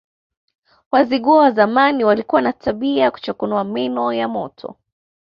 [0.91, 4.75] Wazigua wa zamani walikuwa na tabia ya kuchokonoa meno ya mtoto